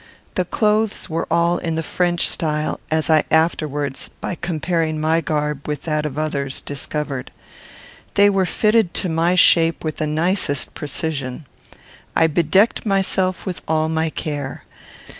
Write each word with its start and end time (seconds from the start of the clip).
The 0.33 0.45
clothes 0.45 1.11
were 1.11 1.27
all 1.29 1.59
in 1.59 1.75
the 1.75 1.83
French 1.83 2.27
style, 2.27 2.79
as 2.89 3.07
I 3.07 3.23
afterwards, 3.29 4.09
by 4.19 4.33
comparing 4.33 4.99
my 4.99 5.21
garb 5.21 5.67
with 5.67 5.83
that 5.83 6.07
of 6.07 6.17
others, 6.17 6.59
discovered. 6.59 7.29
They 8.15 8.27
were 8.27 8.47
fitted 8.47 8.95
to 8.95 9.09
my 9.09 9.35
shape 9.35 9.83
with 9.83 9.97
the 9.97 10.07
nicest 10.07 10.73
precision. 10.73 11.45
I 12.15 12.25
bedecked 12.25 12.83
myself 12.83 13.45
with 13.45 13.61
all 13.67 13.89
my 13.89 14.09
care. 14.09 14.63